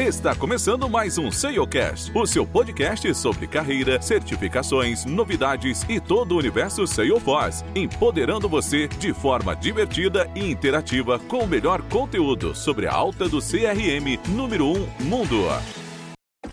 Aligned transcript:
Está 0.00 0.34
começando 0.34 0.88
mais 0.88 1.18
um 1.18 1.30
SEOcast, 1.30 2.10
o 2.16 2.26
seu 2.26 2.46
podcast 2.46 3.14
sobre 3.14 3.46
carreira, 3.46 4.00
certificações, 4.00 5.04
novidades 5.04 5.84
e 5.90 6.00
todo 6.00 6.32
o 6.32 6.38
universo 6.38 6.86
Salesforce, 6.86 7.62
empoderando 7.74 8.48
você 8.48 8.88
de 8.88 9.12
forma 9.12 9.54
divertida 9.54 10.26
e 10.34 10.50
interativa 10.50 11.18
com 11.18 11.40
o 11.40 11.46
melhor 11.46 11.82
conteúdo 11.82 12.54
sobre 12.54 12.86
a 12.86 12.94
alta 12.94 13.28
do 13.28 13.40
CRM 13.40 14.16
número 14.30 14.68
1 14.68 14.72
um 14.72 15.04
mundo. 15.04 15.36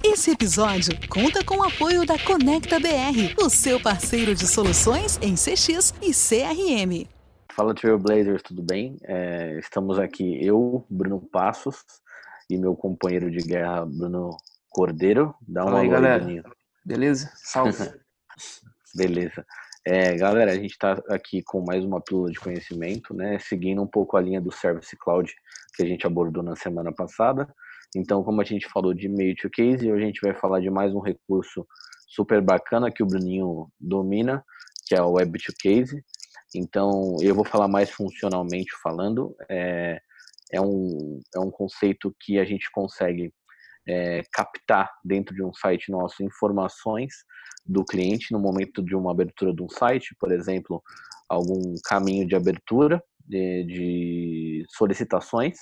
Esse 0.04 0.32
episódio 0.32 1.00
conta 1.08 1.42
com 1.42 1.60
o 1.60 1.64
apoio 1.64 2.06
da 2.06 2.20
Conecta 2.20 2.82
BR, 2.82 3.42
o 3.42 3.50
seu 3.50 3.80
parceiro 3.80 4.36
de 4.36 4.46
soluções 4.46 5.18
em 5.22 5.36
CX 5.36 5.94
e 6.02 6.12
CRM. 6.12 7.08
Fala 7.54 7.74
Trailblazers, 7.74 8.44
tudo 8.44 8.62
bem? 8.62 8.98
É, 9.06 9.58
estamos 9.58 9.98
aqui, 9.98 10.38
eu, 10.46 10.86
Bruno 10.90 11.22
Passos, 11.22 11.78
e 12.50 12.58
meu 12.58 12.76
companheiro 12.76 13.30
de 13.30 13.40
guerra, 13.40 13.86
Bruno 13.86 14.36
Cordeiro. 14.70 15.36
Dá 15.42 15.66
uma 15.66 15.80
aí, 15.80 15.90
galera. 15.90 16.26
Beleza? 16.86 17.32
Salve. 17.36 17.92
Beleza. 18.96 19.46
É, 19.86 20.16
galera, 20.16 20.52
a 20.52 20.56
gente 20.56 20.72
está 20.72 21.02
aqui 21.10 21.42
com 21.42 21.62
mais 21.62 21.84
uma 21.84 22.02
pílula 22.02 22.30
de 22.30 22.40
conhecimento, 22.40 23.14
né? 23.14 23.40
Seguindo 23.40 23.82
um 23.82 23.88
pouco 23.88 24.18
a 24.18 24.22
linha 24.22 24.42
do 24.42 24.52
Service 24.52 24.96
Cloud 24.98 25.34
que 25.76 25.84
a 25.84 25.86
gente 25.86 26.06
abordou 26.06 26.44
na 26.44 26.56
semana 26.56 26.92
passada. 26.92 27.48
Então, 27.96 28.24
como 28.24 28.42
a 28.42 28.44
gente 28.44 28.68
falou 28.68 28.94
de 28.94 29.08
Mail 29.08 29.36
to 29.36 29.50
Case, 29.50 29.90
hoje 29.90 30.04
a 30.04 30.06
gente 30.06 30.22
vai 30.22 30.34
falar 30.34 30.60
de 30.60 30.70
mais 30.70 30.94
um 30.94 31.00
recurso 31.00 31.66
super 32.08 32.42
bacana 32.42 32.92
que 32.92 33.02
o 33.02 33.06
Bruninho 33.06 33.72
domina, 33.80 34.44
que 34.86 34.96
é 34.96 35.02
o 35.02 35.14
Web 35.14 35.40
to 35.40 35.54
Case. 35.58 36.04
Então, 36.54 37.16
eu 37.22 37.34
vou 37.36 37.46
falar 37.46 37.68
mais 37.68 37.90
funcionalmente 37.90 38.72
falando. 38.82 39.36
É, 39.50 40.02
é 40.52 40.62
um, 40.62 41.20
é 41.36 41.40
um 41.40 41.52
conceito 41.52 42.16
que 42.20 42.40
a 42.40 42.46
gente 42.46 42.70
consegue 42.72 43.34
é, 43.88 44.22
captar 44.34 44.92
dentro 45.04 45.34
de 45.34 45.44
um 45.44 45.54
site 45.54 45.92
nosso 45.92 46.24
informações 46.24 47.14
do 47.66 47.84
cliente 47.84 48.32
no 48.32 48.40
momento 48.40 48.84
de 48.84 48.96
uma 48.96 49.12
abertura 49.12 49.54
de 49.54 49.62
um 49.62 49.70
site, 49.70 50.16
por 50.20 50.32
exemplo, 50.32 50.82
algum 51.30 51.74
caminho 51.84 52.26
de 52.26 52.36
abertura 52.36 53.04
de, 53.26 53.64
de 53.66 54.66
solicitações, 54.70 55.58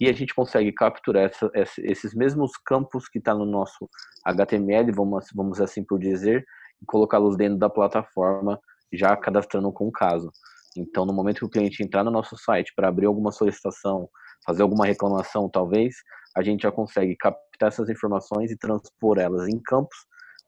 e 0.00 0.08
a 0.08 0.12
gente 0.12 0.34
consegue 0.34 0.72
capturar 0.72 1.24
essa, 1.24 1.50
esses 1.78 2.14
mesmos 2.14 2.52
campos 2.64 3.08
que 3.08 3.18
está 3.18 3.34
no 3.34 3.44
nosso 3.44 3.88
HTML, 4.24 4.92
vamos, 4.92 5.26
vamos 5.34 5.60
assim 5.60 5.84
por 5.84 5.98
dizer, 5.98 6.44
e 6.80 6.86
colocá-los 6.86 7.36
dentro 7.36 7.58
da 7.58 7.68
plataforma, 7.68 8.60
já 8.92 9.16
cadastrando 9.16 9.72
com 9.72 9.88
o 9.88 9.92
caso. 9.92 10.30
Então, 10.78 11.04
no 11.04 11.12
momento 11.12 11.38
que 11.38 11.44
o 11.44 11.50
cliente 11.50 11.82
entrar 11.82 12.04
no 12.04 12.10
nosso 12.10 12.36
site 12.36 12.72
para 12.74 12.88
abrir 12.88 13.06
alguma 13.06 13.32
solicitação, 13.32 14.08
fazer 14.44 14.62
alguma 14.62 14.86
reclamação, 14.86 15.48
talvez, 15.48 15.96
a 16.36 16.42
gente 16.42 16.62
já 16.62 16.72
consegue 16.72 17.16
captar 17.16 17.68
essas 17.68 17.88
informações 17.88 18.50
e 18.50 18.56
transpor 18.56 19.18
elas 19.18 19.48
em 19.48 19.58
campos 19.60 19.96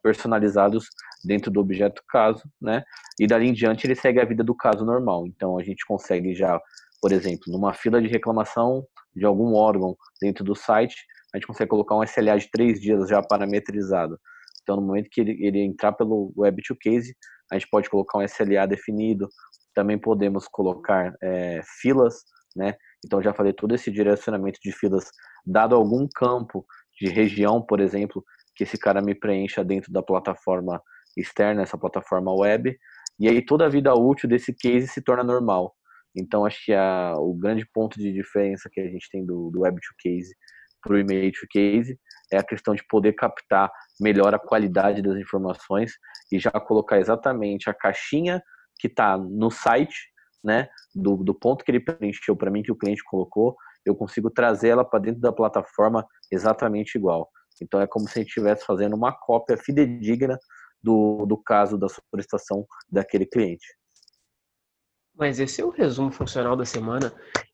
personalizados 0.03 0.89
dentro 1.25 1.51
do 1.51 1.61
objeto 1.61 2.03
caso, 2.09 2.43
né? 2.61 2.83
E 3.19 3.27
dali 3.27 3.49
em 3.49 3.53
diante 3.53 3.87
ele 3.87 3.95
segue 3.95 4.21
a 4.21 4.25
vida 4.25 4.43
do 4.43 4.55
caso 4.55 4.85
normal. 4.85 5.27
Então, 5.27 5.59
a 5.59 5.63
gente 5.63 5.85
consegue 5.85 6.35
já, 6.35 6.59
por 7.03 7.13
exemplo, 7.13 7.53
numa 7.53 7.75
fila 7.75 8.01
de 8.01 8.09
reclamação 8.09 8.87
de 9.15 9.27
algum 9.27 9.55
órgão 9.55 9.97
dentro 10.21 10.45
do 10.45 10.55
site, 10.55 11.05
a 11.35 11.37
gente 11.37 11.47
consegue 11.47 11.71
colocar 11.71 11.97
um 11.97 12.03
SLA 12.03 12.39
de 12.39 12.51
três 12.51 12.81
dias 12.81 13.09
já 13.09 13.23
parametrizado. 13.23 14.19
Então, 14.63 14.77
no 14.77 14.83
momento 14.83 15.09
que 15.11 15.21
ele, 15.21 15.39
ele 15.45 15.61
entrar 15.61 15.93
pelo 15.93 16.33
Web 16.37 16.63
to 16.63 16.77
Case, 16.81 17.15
a 17.51 17.59
gente 17.59 17.69
pode 17.69 17.91
colocar 17.91 18.19
um 18.19 18.23
SLA 18.23 18.67
definido, 18.67 19.29
também 19.75 19.99
podemos 19.99 20.47
colocar 20.49 21.13
é, 21.23 21.61
filas, 21.81 22.15
né? 22.57 22.75
Então 23.05 23.23
já 23.23 23.33
falei 23.33 23.53
todo 23.53 23.75
esse 23.75 23.91
direcionamento 23.91 24.59
de 24.63 24.73
filas, 24.73 25.11
dado 25.45 25.75
algum 25.75 26.07
campo 26.15 26.65
de 27.01 27.09
região, 27.09 27.63
por 27.63 27.81
exemplo, 27.81 28.23
que 28.55 28.65
esse 28.65 28.77
cara 28.77 29.01
me 29.01 29.15
preencha 29.15 29.65
dentro 29.65 29.93
da 29.93 30.03
plataforma 30.03 30.81
externa, 31.17 31.63
essa 31.63 31.79
plataforma 31.79 32.33
web, 32.33 32.77
e 33.19 33.29
aí 33.29 33.45
toda 33.45 33.67
a 33.67 33.69
vida 33.69 33.95
útil 33.95 34.29
desse 34.29 34.53
case 34.53 34.89
se 34.89 35.03
torna 35.03 35.25
normal. 35.25 35.75
Então 36.15 36.45
acho 36.45 36.65
que 36.65 36.73
a, 36.73 37.15
o 37.17 37.35
grande 37.35 37.67
ponto 37.73 37.99
de 37.99 38.13
diferença 38.13 38.69
que 38.71 38.81
a 38.81 38.89
gente 38.89 39.09
tem 39.11 39.25
do, 39.25 39.51
do 39.51 39.61
web 39.61 39.77
to 39.77 39.95
case 39.99 40.35
para 40.83 40.95
o 40.95 40.99
e-mail 40.99 41.31
to 41.33 41.47
case 41.51 41.99
é 42.33 42.39
a 42.39 42.45
questão 42.45 42.75
de 42.75 42.85
poder 42.87 43.13
captar 43.15 43.71
melhor 44.01 44.35
a 44.35 44.39
qualidade 44.39 45.03
das 45.03 45.17
informações 45.17 45.93
e 46.31 46.39
já 46.39 46.51
colocar 46.53 46.99
exatamente 46.99 47.69
a 47.69 47.75
caixinha 47.75 48.43
que 48.79 48.87
está 48.87 49.19
no 49.19 49.51
site, 49.51 50.11
né, 50.43 50.69
do, 50.95 51.17
do 51.17 51.35
ponto 51.35 51.65
que 51.65 51.71
ele 51.71 51.81
preencheu 51.81 52.35
para 52.35 52.51
mim, 52.51 52.63
que 52.63 52.73
o 52.73 52.77
cliente 52.77 53.05
colocou, 53.05 53.57
eu 53.85 53.95
consigo 53.95 54.31
trazer 54.31 54.69
ela 54.69 54.85
para 54.85 55.01
dentro 55.01 55.21
da 55.21 55.33
plataforma 55.33 56.07
exatamente 56.31 56.97
igual. 56.97 57.31
Então 57.61 57.81
é 57.81 57.87
como 57.87 58.09
se 58.09 58.19
a 58.19 58.23
gente 58.23 58.29
estivesse 58.29 58.65
fazendo 58.65 58.97
uma 58.97 59.13
cópia 59.13 59.57
fidedigna 59.57 60.39
do, 60.83 61.27
do 61.27 61.37
caso 61.37 61.77
da 61.77 61.89
solicitação 61.89 62.67
daquele 62.91 63.27
cliente. 63.27 63.67
Mas 65.15 65.39
esse 65.39 65.61
é 65.61 65.65
o 65.65 65.71
resumo 65.71 66.11
funcional 66.11 66.57
da 66.57 66.65
semana. 66.65 67.13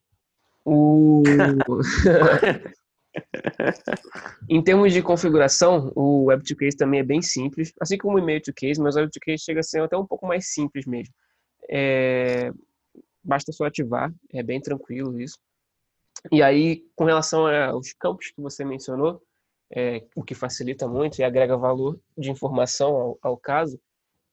O... 0.69 1.23
em 4.49 4.63
termos 4.63 4.93
de 4.93 5.03
configuração, 5.03 5.93
o 5.95 6.27
Web2Case 6.27 6.77
também 6.77 7.01
é 7.01 7.05
bem 7.05 7.23
simples, 7.23 7.73
assim 7.81 7.97
como 7.97 8.17
o 8.17 8.19
Email 8.19 8.41
to 8.41 8.53
Case, 8.55 8.81
mas 8.81 8.97
o 8.97 8.99
Web 8.99 9.13
to 9.13 9.21
Case 9.21 9.45
chega 9.45 9.61
a 9.61 9.63
ser 9.63 9.83
até 9.83 9.97
um 9.97 10.07
pouco 10.07 10.27
mais 10.27 10.49
simples 10.53 10.87
mesmo. 10.87 11.15
É... 11.69 12.53
Basta 13.23 13.53
só 13.53 13.65
ativar, 13.65 14.13
é 14.33 14.43
bem 14.43 14.61
tranquilo 14.61 15.19
isso. 15.21 15.39
E 16.31 16.43
aí, 16.43 16.85
com 16.95 17.05
relação 17.05 17.47
aos 17.47 17.93
campos 17.93 18.31
que 18.31 18.41
você 18.41 18.65
mencionou, 18.65 19.23
é, 19.71 20.05
o 20.15 20.23
que 20.23 20.35
facilita 20.35 20.87
muito 20.87 21.19
e 21.19 21.25
agrega 21.25 21.57
valor 21.57 21.99
de 22.17 22.31
informação 22.31 22.95
ao, 22.95 23.19
ao 23.21 23.37
caso, 23.37 23.81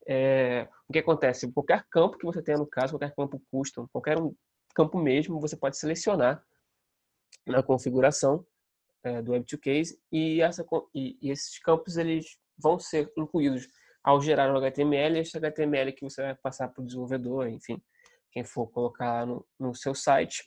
é, 0.06 0.68
o 0.88 0.94
que 0.94 1.00
acontece? 1.00 1.52
Qualquer 1.52 1.84
campo 1.90 2.18
que 2.18 2.26
você 2.26 2.42
tenha 2.42 2.58
no 2.58 2.68
caso, 2.68 2.94
qualquer 2.94 3.16
campo 3.16 3.42
custom, 3.52 3.88
qualquer 3.92 4.20
um 4.20 4.36
campo 4.76 4.98
mesmo, 4.98 5.40
você 5.40 5.56
pode 5.56 5.78
selecionar 5.78 6.44
na 7.46 7.64
configuração 7.64 8.46
é, 9.04 9.22
do 9.22 9.34
Web2Case 9.34 9.98
e, 10.12 10.42
essa, 10.42 10.66
e, 10.94 11.18
e, 11.22 11.30
esses 11.30 11.60
campos 11.60 11.98
eles 11.98 12.38
vão 12.58 12.80
ser 12.80 13.12
incluídos 13.18 13.68
ao 14.04 14.22
gerar 14.22 14.54
o 14.54 14.58
HTML, 14.58 15.20
esse 15.20 15.38
HTML 15.38 15.94
que 15.94 16.04
você 16.04 16.22
vai 16.22 16.36
passar 16.36 16.68
para 16.68 16.82
o 16.82 16.86
desenvolvedor, 16.86 17.48
enfim, 17.48 17.82
quem 18.32 18.44
for 18.44 18.68
colocar 18.68 19.26
no, 19.26 19.46
no 19.60 19.74
seu 19.74 19.96
site, 19.96 20.44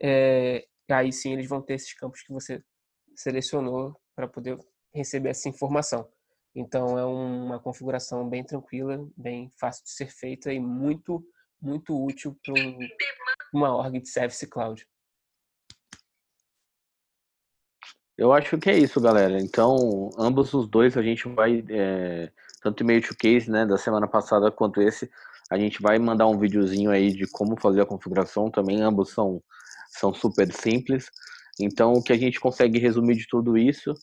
é, 0.00 0.66
aí 0.88 1.12
sim 1.12 1.32
eles 1.32 1.48
vão 1.48 1.60
ter 1.60 1.74
esses 1.74 1.92
campos 1.94 2.22
que 2.22 2.32
você 2.32 2.62
selecionou 3.16 3.98
para 4.14 4.28
poder 4.28 4.58
receber 4.94 5.30
essa 5.30 5.48
informação. 5.48 6.08
Então 6.54 6.98
é 6.98 7.04
uma 7.04 7.60
configuração 7.60 8.28
bem 8.28 8.44
tranquila, 8.44 9.08
bem 9.16 9.50
fácil 9.58 9.84
de 9.84 9.90
ser 9.90 10.06
feita 10.06 10.52
e 10.52 10.58
muito, 10.58 11.24
muito 11.60 11.96
útil 12.04 12.36
para 12.44 12.54
uma 13.52 13.76
org 13.76 14.00
de 14.00 14.08
Service 14.08 14.46
Cloud. 14.46 14.86
Eu 18.20 18.34
acho 18.34 18.58
que 18.58 18.68
é 18.68 18.76
isso, 18.76 19.00
galera. 19.00 19.40
Então, 19.40 20.10
ambos 20.18 20.52
os 20.52 20.68
dois 20.68 20.94
a 20.94 21.02
gente 21.02 21.26
vai, 21.26 21.64
é, 21.70 22.30
tanto 22.62 22.82
o 22.82 22.84
e-mail 22.84 23.00
to 23.00 23.16
case, 23.16 23.50
né, 23.50 23.64
da 23.64 23.78
semana 23.78 24.06
passada 24.06 24.50
quanto 24.50 24.82
esse, 24.82 25.10
a 25.50 25.56
gente 25.56 25.80
vai 25.80 25.98
mandar 25.98 26.26
um 26.26 26.38
videozinho 26.38 26.90
aí 26.90 27.12
de 27.12 27.26
como 27.26 27.58
fazer 27.58 27.80
a 27.80 27.86
configuração 27.86 28.50
também. 28.50 28.82
Ambos 28.82 29.08
são, 29.14 29.42
são 29.98 30.12
super 30.12 30.52
simples. 30.52 31.06
Então, 31.58 31.94
o 31.94 32.02
que 32.02 32.12
a 32.12 32.18
gente 32.18 32.38
consegue 32.38 32.78
resumir 32.78 33.16
de 33.16 33.26
tudo 33.26 33.56
isso 33.56 33.94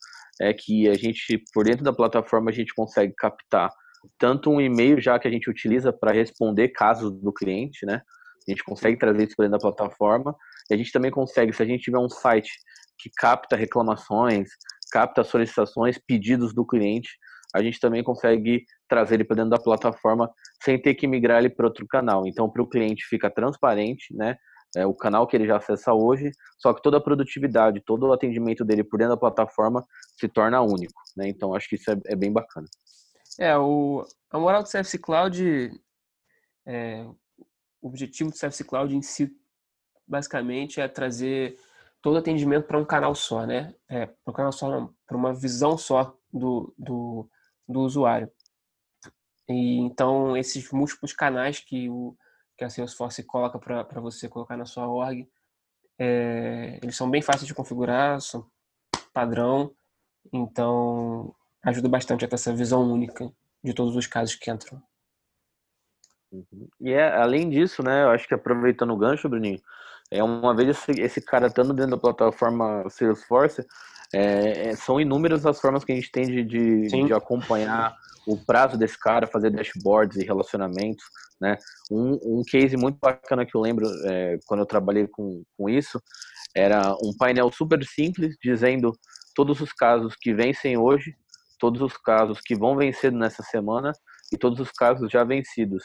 é 0.41 0.51
que 0.51 0.89
a 0.89 0.95
gente, 0.95 1.38
por 1.53 1.66
dentro 1.66 1.83
da 1.83 1.94
plataforma, 1.94 2.50
a 2.50 2.53
gente 2.53 2.73
consegue 2.73 3.13
captar 3.16 3.69
tanto 4.17 4.50
um 4.50 4.59
e-mail 4.59 5.00
já 5.00 5.19
que 5.19 5.27
a 5.27 5.31
gente 5.31 5.47
utiliza 5.47 5.94
para 5.94 6.11
responder 6.11 6.69
casos 6.69 7.13
do 7.13 7.31
cliente, 7.31 7.85
né? 7.85 8.01
A 8.47 8.51
gente 8.51 8.63
consegue 8.63 8.97
trazer 8.97 9.27
isso 9.27 9.35
para 9.35 9.45
dentro 9.45 9.59
da 9.59 9.72
plataforma. 9.72 10.35
E 10.72 10.73
a 10.73 10.77
gente 10.77 10.91
também 10.91 11.11
consegue, 11.11 11.53
se 11.53 11.61
a 11.61 11.66
gente 11.67 11.83
tiver 11.83 12.00
um 12.00 12.09
site 12.09 12.50
que 12.97 13.09
capta 13.15 13.55
reclamações, 13.55 14.49
capta 14.91 15.23
solicitações, 15.23 15.97
pedidos 15.97 16.53
do 16.53 16.65
cliente, 16.65 17.09
a 17.55 17.61
gente 17.61 17.79
também 17.79 18.03
consegue 18.03 18.65
trazer 18.88 19.15
ele 19.15 19.23
para 19.23 19.38
dentro 19.38 19.51
da 19.51 19.59
plataforma 19.59 20.29
sem 20.63 20.81
ter 20.81 20.95
que 20.95 21.07
migrar 21.07 21.39
ele 21.39 21.49
para 21.49 21.65
outro 21.65 21.88
canal. 21.88 22.27
Então, 22.27 22.49
para 22.49 22.61
o 22.61 22.67
cliente 22.67 23.05
fica 23.05 23.29
transparente, 23.29 24.15
né? 24.15 24.35
É 24.75 24.85
o 24.85 24.94
canal 24.94 25.25
que 25.25 25.35
ele 25.35 25.47
já 25.47 25.57
acessa 25.57 25.94
hoje, 25.94 26.29
só 26.59 26.73
que 26.73 26.81
toda 26.81 26.97
a 26.97 27.01
produtividade, 27.01 27.81
todo 27.85 28.05
o 28.05 28.13
atendimento 28.13 28.65
dele 28.65 28.83
por 28.83 28.97
dentro 28.97 29.15
da 29.15 29.19
plataforma 29.19 29.85
se 30.19 30.27
torna 30.27 30.61
único, 30.61 31.01
né? 31.15 31.27
Então, 31.27 31.55
acho 31.55 31.69
que 31.69 31.75
isso 31.75 31.89
é, 31.89 31.97
é 32.07 32.15
bem 32.15 32.31
bacana. 32.31 32.67
É, 33.39 33.57
o, 33.57 34.05
a 34.29 34.39
moral 34.39 34.63
do 34.63 34.69
Service 34.69 34.97
Cloud, 35.00 35.71
é, 36.65 37.05
o 37.81 37.88
objetivo 37.88 38.29
do 38.29 38.38
Service 38.38 38.63
Cloud 38.63 38.95
em 38.95 39.01
si, 39.01 39.31
basicamente, 40.05 40.81
é 40.81 40.88
trazer 40.88 41.57
todo 42.07 42.19
atendimento 42.19 42.65
para 42.65 42.77
um 42.77 42.86
canal 42.86 43.13
só, 43.13 43.45
né? 43.45 43.75
É, 43.89 44.06
para 44.06 44.31
um 44.31 44.33
canal 44.33 44.51
só, 44.54 44.89
para 45.06 45.18
uma 45.18 45.33
visão 45.33 45.77
só 45.77 46.18
do, 46.31 46.74
do, 46.77 47.30
do 47.68 47.81
usuário. 47.81 48.31
E 49.50 49.80
então 49.80 50.38
esses 50.38 50.71
múltiplos 50.71 51.12
canais 51.12 51.59
que 51.59 51.89
o 51.89 52.15
que 52.57 52.63
a 52.63 52.69
Salesforce 52.69 53.21
coloca 53.24 53.59
para 53.59 54.00
você 54.00 54.30
colocar 54.30 54.56
na 54.56 54.65
sua 54.65 54.88
org, 54.88 55.30
é, 56.00 56.80
eles 56.81 56.95
são 56.95 57.09
bem 57.09 57.21
fáceis 57.21 57.45
de 57.45 57.54
configurar, 57.54 58.21
são 58.21 58.50
padrão 59.13 59.75
Então, 60.31 61.36
ajuda 61.62 61.89
bastante 61.89 62.24
a 62.24 62.27
ter 62.27 62.36
essa 62.36 62.56
visão 62.56 62.89
única 62.89 63.30
de 63.62 63.74
todos 63.74 63.98
os 63.98 64.07
casos 64.07 64.33
que 64.36 64.50
entram. 64.50 64.81
Uhum. 66.31 66.69
E 66.80 66.94
é, 66.94 67.15
além 67.18 67.50
disso, 67.50 67.83
né, 67.83 68.03
eu 68.03 68.12
acho 68.12 68.27
que 68.27 68.33
aproveitando 68.33 68.94
o 68.94 68.98
gancho, 68.98 69.30
Bruninho, 69.30 69.62
é 70.12 70.24
uma 70.24 70.56
vez 70.56 70.69
esse, 70.69 70.92
esse 71.01 71.21
cara 71.21 71.48
estando 71.48 71.74
dentro 71.74 71.92
da 71.92 71.98
plataforma 71.98 72.89
Salesforce, 72.89 73.65
é, 74.13 74.69
é, 74.69 74.75
são 74.75 75.00
inúmeras 75.00 75.45
as 75.45 75.59
formas 75.59 75.83
que 75.83 75.92
a 75.92 75.95
gente 75.95 76.12
tem 76.12 76.25
de, 76.25 76.44
de, 76.44 76.88
de, 76.88 77.13
acompanhar 77.13 77.94
o 78.25 78.38
prazo 78.38 78.77
desse 78.77 78.98
cara, 78.98 79.27
fazer 79.27 79.50
dashboards 79.50 80.18
e 80.18 80.25
relacionamentos, 80.25 81.04
né? 81.39 81.57
Um, 81.92 82.39
um 82.39 82.44
case 82.45 82.77
muito 82.77 82.98
bacana 83.01 83.45
que 83.45 83.56
eu 83.56 83.62
lembro 83.62 83.86
é, 84.06 84.38
quando 84.45 84.62
eu 84.62 84.65
trabalhei 84.65 85.07
com, 85.07 85.44
com 85.57 85.69
isso 85.69 86.01
era 86.56 86.94
um 87.03 87.15
painel 87.15 87.51
super 87.51 87.83
simples 87.86 88.36
dizendo 88.42 88.92
todos 89.36 89.62
os 89.62 89.71
casos 89.71 90.15
que 90.19 90.33
vencem 90.33 90.77
hoje, 90.77 91.13
todos 91.60 91.81
os 91.81 91.95
casos 91.98 92.39
que 92.42 92.56
vão 92.56 92.75
vencer 92.75 93.12
nessa 93.12 93.44
semana 93.44 93.92
e 94.33 94.38
todos 94.38 94.60
os 94.60 94.71
casos 94.71 95.12
já 95.12 95.24
vencidos. 95.24 95.83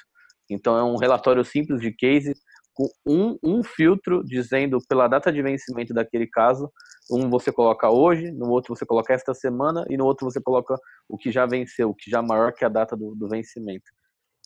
Então 0.51 0.77
é 0.77 0.83
um 0.83 0.97
relatório 0.97 1.45
simples 1.45 1.81
de 1.81 1.93
case 1.93 2.33
com 2.75 2.89
um, 3.07 3.39
um 3.43 3.63
filtro 3.63 4.23
dizendo 4.25 4.79
pela 4.89 5.09
data 5.09 5.33
de 5.33 5.43
vencimento 5.43 5.93
daquele 5.93 6.27
caso, 6.27 6.71
um 7.11 7.29
você 7.29 7.53
coloca 7.53 7.91
hoje, 7.91 8.31
no 8.31 8.51
outro 8.51 8.75
você 8.75 8.87
coloca 8.87 9.13
esta 9.13 9.35
semana 9.35 9.85
e 9.89 9.97
no 9.97 10.05
outro 10.05 10.31
você 10.31 10.41
coloca 10.41 10.77
o 11.09 11.19
que 11.19 11.31
já 11.31 11.47
venceu, 11.47 11.91
o 11.91 11.95
que 11.95 12.11
já 12.11 12.19
é 12.19 12.23
maior 12.23 12.53
que 12.53 12.65
a 12.65 12.69
data 12.69 12.97
do, 12.97 13.15
do 13.15 13.29
vencimento. 13.29 13.91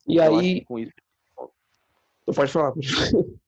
E 0.08 0.14
então, 0.14 0.38
aí, 0.38 0.64
com 0.64 0.78
isso... 0.78 0.92
pode 2.34 2.52
falar. 2.52 2.72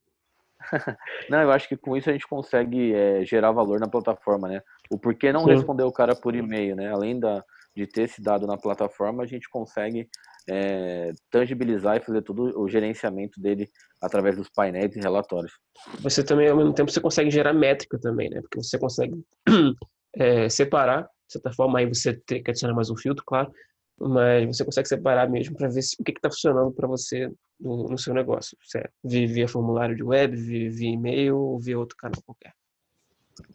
não, 1.29 1.41
eu 1.41 1.51
acho 1.51 1.67
que 1.67 1.77
com 1.77 1.95
isso 1.95 2.09
a 2.09 2.13
gente 2.13 2.27
consegue 2.27 2.93
é, 2.93 3.25
gerar 3.25 3.51
valor 3.51 3.79
na 3.79 3.87
plataforma, 3.87 4.47
né? 4.47 4.61
O 4.89 4.97
porquê 4.97 5.31
não 5.31 5.45
Sim. 5.45 5.51
responder 5.51 5.83
o 5.83 5.91
cara 5.91 6.15
por 6.15 6.35
e-mail, 6.35 6.75
né? 6.75 6.91
Além 6.91 7.19
da, 7.19 7.43
de 7.75 7.87
ter 7.87 8.03
esse 8.03 8.21
dado 8.21 8.45
na 8.45 8.57
plataforma, 8.57 9.23
a 9.23 9.25
gente 9.25 9.49
consegue 9.49 10.09
é, 10.49 11.11
tangibilizar 11.29 11.97
e 11.97 12.01
fazer 12.01 12.21
todo 12.23 12.59
o 12.59 12.67
gerenciamento 12.67 13.39
dele 13.39 13.69
através 14.01 14.35
dos 14.35 14.49
painéis 14.49 14.95
e 14.95 14.99
relatórios. 14.99 15.53
Você 16.01 16.23
também, 16.23 16.49
ao 16.49 16.57
mesmo 16.57 16.73
tempo, 16.73 16.91
você 16.91 16.99
consegue 16.99 17.29
gerar 17.29 17.53
métrica 17.53 17.99
também, 17.99 18.29
né? 18.29 18.41
Porque 18.41 18.61
você 18.61 18.77
consegue 18.79 19.13
é, 20.15 20.49
separar, 20.49 21.03
de 21.03 21.33
certa 21.33 21.51
forma, 21.53 21.79
aí 21.79 21.85
você 21.85 22.13
tem 22.13 22.41
que 22.41 22.49
adicionar 22.49 22.73
mais 22.73 22.89
um 22.89 22.97
filtro, 22.97 23.23
claro, 23.25 23.51
mas 23.99 24.47
você 24.47 24.65
consegue 24.65 24.87
separar 24.87 25.29
mesmo 25.29 25.55
para 25.55 25.67
ver 25.67 25.81
se, 25.81 25.95
o 25.99 26.03
que 26.03 26.11
está 26.11 26.29
funcionando 26.29 26.71
para 26.71 26.87
você 26.87 27.29
no, 27.59 27.87
no, 27.87 27.97
seu 27.97 28.13
negócio. 28.13 28.57
Se 28.63 28.79
é 28.79 28.89
via 29.03 29.47
formulário 29.47 29.95
de 29.95 30.03
web, 30.03 30.35
via, 30.35 30.71
via 30.71 30.89
e-mail 30.89 31.37
ou 31.37 31.59
via 31.59 31.77
outro 31.77 31.97
canal 31.97 32.21
qualquer. 32.25 32.53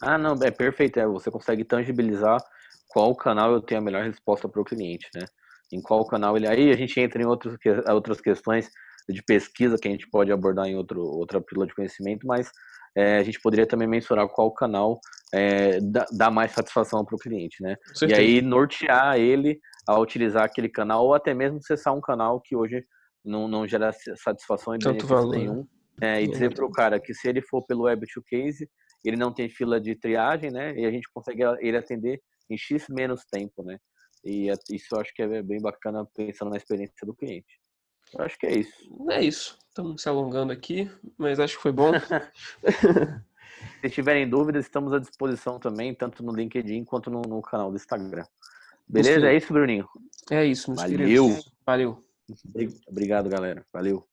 Ah, 0.00 0.18
não, 0.18 0.34
é 0.42 0.50
perfeito. 0.50 1.00
É, 1.00 1.06
você 1.06 1.30
consegue 1.30 1.64
tangibilizar 1.64 2.38
qual 2.88 3.14
canal 3.16 3.52
eu 3.52 3.60
tenho 3.60 3.80
a 3.80 3.84
melhor 3.84 4.04
resposta 4.04 4.48
para 4.48 4.60
o 4.60 4.64
cliente, 4.64 5.08
né? 5.14 5.22
Em 5.72 5.80
qual 5.80 6.06
canal 6.06 6.36
ele. 6.36 6.46
Aí 6.46 6.70
a 6.70 6.76
gente 6.76 6.98
entra 7.00 7.22
em 7.22 7.26
outros, 7.26 7.56
outras 7.88 8.20
questões 8.20 8.70
de 9.08 9.22
pesquisa 9.22 9.76
que 9.78 9.88
a 9.88 9.90
gente 9.90 10.08
pode 10.08 10.32
abordar 10.32 10.66
em 10.66 10.76
outro, 10.76 11.02
outra 11.02 11.40
pílula 11.40 11.66
de 11.66 11.74
conhecimento, 11.74 12.26
mas 12.26 12.50
é, 12.96 13.18
a 13.18 13.22
gente 13.22 13.40
poderia 13.40 13.66
também 13.66 13.88
mensurar 13.88 14.28
qual 14.28 14.52
canal 14.52 14.98
é, 15.32 15.80
dá, 15.80 16.06
dá, 16.12 16.30
mais 16.30 16.52
satisfação 16.52 17.04
para 17.04 17.16
o 17.16 17.18
cliente, 17.18 17.62
né? 17.62 17.76
E 18.08 18.14
aí 18.14 18.40
nortear 18.40 19.18
ele 19.18 19.58
a 19.86 19.98
utilizar 19.98 20.44
aquele 20.44 20.68
canal 20.68 21.04
ou 21.04 21.14
até 21.14 21.34
mesmo 21.34 21.60
cessar 21.62 21.92
um 21.92 22.00
canal 22.00 22.40
que 22.40 22.54
hoje 22.54 22.84
não, 23.24 23.48
não 23.48 23.66
gera 23.66 23.92
satisfação 24.16 24.74
e 24.74 24.78
Tanto 24.78 25.06
benefício 25.06 25.30
né? 25.30 25.38
nenhum. 25.38 25.66
É, 26.00 26.22
e 26.22 26.28
dizer 26.28 26.54
para 26.54 26.64
o 26.64 26.70
cara 26.70 27.00
que 27.00 27.14
se 27.14 27.28
ele 27.28 27.40
for 27.42 27.64
pelo 27.66 27.84
Web 27.84 28.06
to 28.12 28.22
Case, 28.28 28.68
ele 29.04 29.16
não 29.16 29.32
tem 29.32 29.48
fila 29.48 29.80
de 29.80 29.94
triagem, 29.94 30.50
né? 30.50 30.74
E 30.76 30.84
a 30.86 30.90
gente 30.90 31.08
consegue 31.12 31.42
ele 31.60 31.76
atender 31.76 32.20
em 32.50 32.56
X 32.56 32.86
menos 32.88 33.24
tempo, 33.24 33.62
né? 33.64 33.78
E 34.24 34.48
isso 34.70 34.94
eu 34.94 35.00
acho 35.00 35.12
que 35.14 35.22
é 35.22 35.42
bem 35.42 35.60
bacana 35.60 36.06
pensando 36.14 36.50
na 36.50 36.56
experiência 36.56 37.06
do 37.06 37.14
cliente. 37.14 37.60
Eu 38.16 38.24
acho 38.24 38.38
que 38.38 38.46
é 38.46 38.58
isso. 38.58 39.10
É 39.10 39.22
isso. 39.22 39.58
Estamos 39.68 40.00
se 40.00 40.08
alongando 40.08 40.52
aqui, 40.52 40.90
mas 41.18 41.40
acho 41.40 41.56
que 41.56 41.62
foi 41.62 41.72
bom. 41.72 41.92
se 43.82 43.90
tiverem 43.90 44.28
dúvidas, 44.28 44.64
estamos 44.64 44.92
à 44.92 44.98
disposição 44.98 45.58
também, 45.58 45.94
tanto 45.94 46.22
no 46.22 46.32
LinkedIn 46.32 46.84
quanto 46.84 47.10
no, 47.10 47.22
no 47.22 47.42
canal 47.42 47.70
do 47.70 47.76
Instagram. 47.76 48.24
Beleza? 48.88 49.28
É 49.28 49.36
isso, 49.36 49.52
Bruninho? 49.52 49.88
É 50.30 50.44
isso, 50.44 50.74
Valeu. 50.74 51.38
Valeu. 51.66 52.04
Obrigado, 52.86 53.28
galera. 53.28 53.66
Valeu. 53.72 54.06